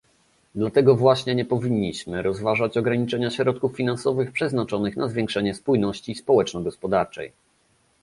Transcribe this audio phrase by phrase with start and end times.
[0.55, 7.31] Dlatego właśnie nie powinniśmy rozważać ograniczenia środków finansowych przeznaczanych na zwiększanie spójności społeczno-gospodarczej